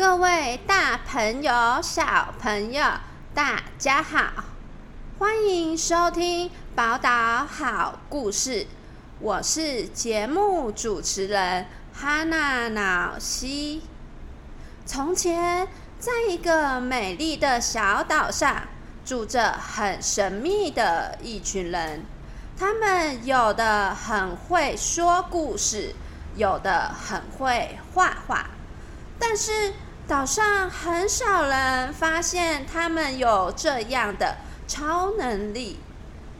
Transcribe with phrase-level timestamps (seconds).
[0.00, 1.52] 各位大朋友、
[1.82, 2.82] 小朋友，
[3.34, 4.44] 大家好，
[5.18, 8.66] 欢迎收听宝岛好故事。
[9.20, 13.82] 我是节目主持人哈娜老西。
[14.86, 18.68] 从前，在一个美丽的小岛上，
[19.04, 22.06] 住着很神秘的一群人。
[22.58, 25.94] 他们有的很会说故事，
[26.36, 28.46] 有的很会画画，
[29.18, 29.74] 但是。
[30.10, 35.78] 岛上很少人发现他们有这样的超能力。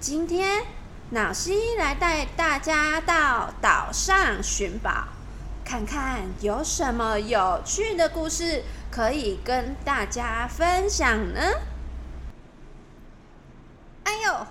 [0.01, 0.65] 今天，
[1.11, 5.05] 老西来带大家到岛上寻宝，
[5.65, 11.41] 看看有什么有趣的故事可以跟大家分享呢？
[14.03, 14.47] 哎呦，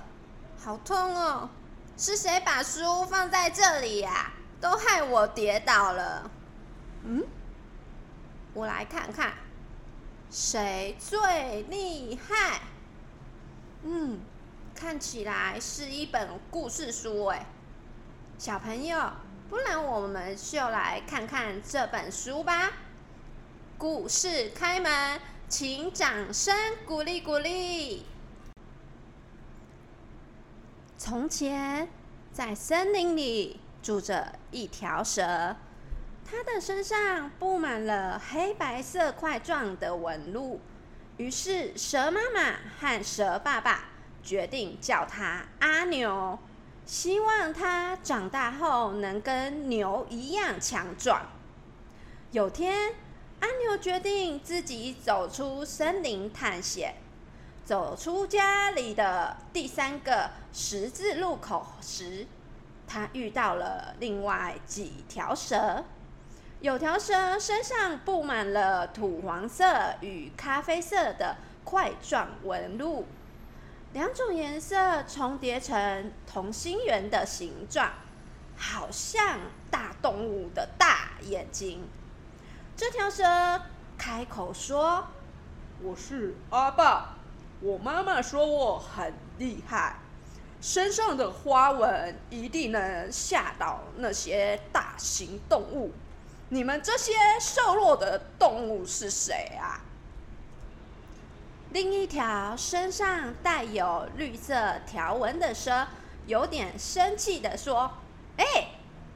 [0.63, 1.49] 好痛哦！
[1.97, 4.31] 是谁把书放在这里呀？
[4.61, 6.31] 都害我跌倒了。
[7.03, 7.21] 嗯？
[8.53, 9.33] 我来看看，
[10.31, 12.61] 谁最厉害？
[13.83, 14.19] 嗯，
[14.75, 17.45] 看起来是一本故事书哎，
[18.37, 19.11] 小朋友，
[19.49, 22.71] 不然我们就来看看这本书吧。
[23.77, 26.53] 故事开门，请掌声
[26.85, 28.05] 鼓励鼓励。
[30.97, 31.87] 从前，
[32.33, 35.55] 在森林里住着一条蛇。
[36.31, 40.61] 它的身上布满了黑白色块状的纹路，
[41.17, 43.85] 于是蛇妈妈和蛇爸爸
[44.21, 46.37] 决定叫它阿牛，
[46.85, 51.19] 希望它长大后能跟牛一样强壮。
[52.29, 52.93] 有天，
[53.39, 56.93] 阿牛决定自己走出森林探险。
[57.65, 62.27] 走出家里的第三个十字路口时，
[62.87, 65.83] 他遇到了另外几条蛇。
[66.61, 73.07] 有条蛇身上布满了土黄色与咖啡色的块状纹路，
[73.93, 77.93] 两种颜色重叠成同心圆的形状，
[78.57, 79.39] 好像
[79.71, 81.87] 大动物的大眼睛。
[82.75, 83.61] 这条蛇
[83.97, 85.07] 开口说
[85.81, 87.15] ：“我是阿爸，
[87.61, 89.95] 我妈妈说我很厉害，
[90.59, 95.93] 身上的花纹一定能吓倒那些大型动物。”
[96.51, 99.81] 你们这些瘦弱的动物是谁啊？
[101.71, 105.87] 另一条身上带有绿色条纹的蛇
[106.25, 107.91] 有点生气的说
[108.37, 108.69] ：“哎，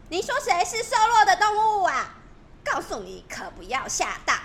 [0.09, 2.15] 你说谁是瘦弱的动物啊？
[2.63, 4.35] 告诉你可不要吓到，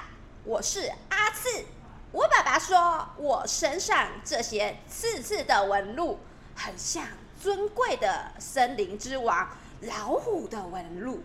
[0.44, 1.66] 我是阿刺。
[2.10, 6.19] 我爸爸说我身上这些刺刺的纹路，
[6.56, 7.04] 很像
[7.38, 9.47] 尊贵的森林之王
[9.82, 11.22] 老虎的纹路。”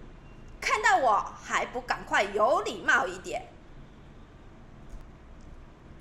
[0.63, 3.50] 看到我还不赶快有礼貌一点！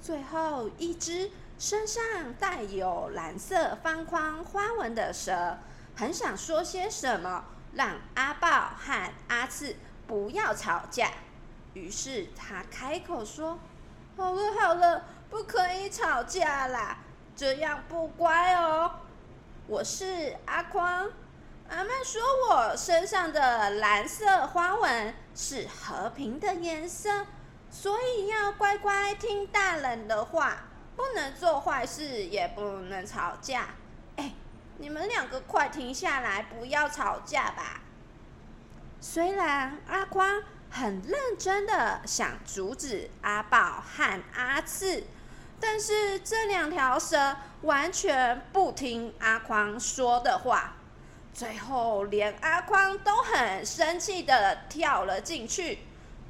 [0.00, 5.58] 最后一只身上带有蓝色方框花纹的蛇，
[5.96, 9.74] 很想说些什么，让阿豹和阿次
[10.06, 11.10] 不要吵架。
[11.74, 13.58] 于是他开口说
[14.16, 16.98] ：“好了好了，不可以吵架啦，
[17.34, 18.92] 这样不乖哦。
[19.66, 21.10] 我是阿匡。”
[21.74, 27.26] 阿妈说：“我身上的蓝色花纹是和平的颜色，
[27.70, 33.68] 所以要乖乖听大人的话，不能做坏事，也不能吵架。
[34.16, 34.34] 哎，
[34.76, 37.80] 你们两个快停下来，不要吵架吧！”
[39.00, 45.04] 虽然阿光很认真的想阻止阿宝和阿次，
[45.58, 50.74] 但是这两条蛇完全不听阿光说的话。
[51.34, 55.78] 最后，连阿匡都很生气的跳了进去。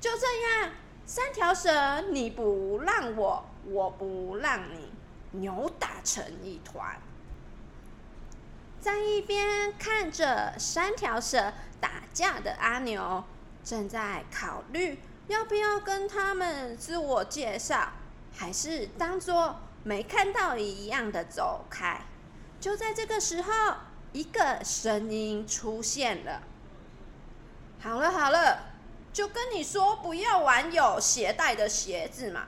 [0.00, 0.26] 就这
[0.60, 0.70] 样，
[1.04, 4.92] 三条蛇你不让我，我不让你，
[5.32, 6.96] 扭打成一团。
[8.80, 13.24] 在一边看着三条蛇打架的阿牛，
[13.64, 17.88] 正在考虑要不要跟他们自我介绍，
[18.36, 22.02] 还是当做没看到一样的走开。
[22.60, 23.74] 就在这个时候。
[24.12, 26.42] 一个声音出现了。
[27.80, 28.58] 好了好了，
[29.12, 32.46] 就跟你说不要玩有鞋带的鞋子嘛。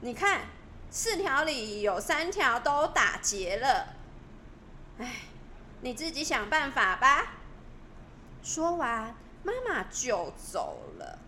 [0.00, 0.42] 你看，
[0.90, 3.94] 四条里有三条都打结了。
[4.98, 5.14] 哎，
[5.80, 7.34] 你自己想办法吧。
[8.42, 11.18] 说完，妈妈就走了。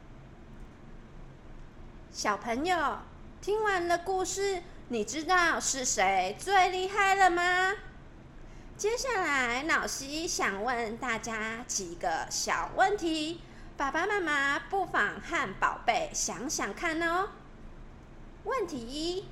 [2.13, 2.99] 小朋友，
[3.41, 7.75] 听完了故事，你知道是谁最厉害了吗？
[8.81, 13.43] 接下来，老师想问大家几个小问题，
[13.77, 17.29] 爸爸妈妈不妨和宝贝想想看哦。
[18.45, 19.29] 问题一：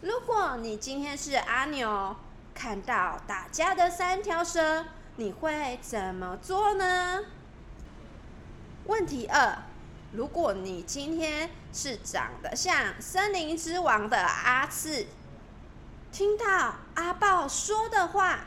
[0.00, 2.16] 如果你今天是阿牛，
[2.52, 7.20] 看到打架的三条蛇，你会怎么做呢？
[8.86, 9.56] 问题二：
[10.10, 15.06] 如果你今天是长得像森林之王的阿次，
[16.10, 18.40] 听到阿豹说的话，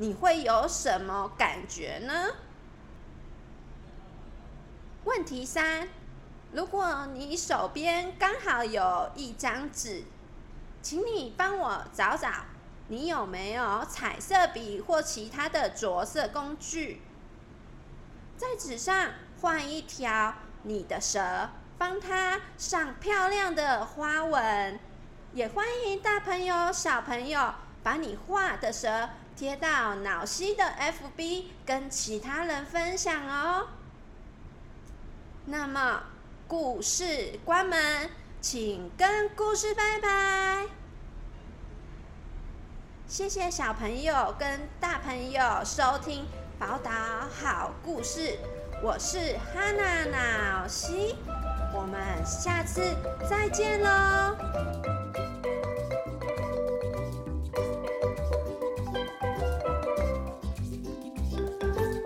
[0.00, 2.30] 你会有什么感觉呢？
[5.04, 5.88] 问题三：
[6.52, 10.04] 如果你手边刚好有一张纸，
[10.80, 12.30] 请你帮我找找，
[12.88, 17.02] 你有没有彩色笔或其他的着色工具，
[18.38, 19.10] 在纸上
[19.42, 20.32] 画一条
[20.62, 24.80] 你的蛇，帮它上漂亮的花纹。
[25.34, 27.52] 也欢迎大朋友、小朋友
[27.82, 33.68] 把你画的蛇贴到脑西的 FB，跟其他人分享哦。
[35.46, 36.02] 那么，
[36.46, 38.10] 故事关门，
[38.42, 40.66] 请跟故事拜拜。
[43.08, 46.26] 谢谢小朋友跟大朋友收听
[46.58, 46.90] 宝岛
[47.42, 48.38] 好故事，
[48.82, 51.16] 我是哈娜老师，
[51.72, 52.94] 我们下次
[53.26, 54.99] 再见喽。